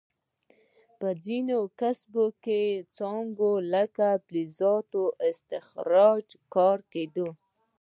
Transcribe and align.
په 0.99 1.07
ځینو 1.25 1.57
کسبي 1.79 2.63
څانګو 2.97 3.51
لکه 3.73 4.07
فلزاتو 4.25 5.03
استخراج 5.29 6.25
کې 6.31 6.39
کار 6.55 6.77
کیده. 6.91 7.27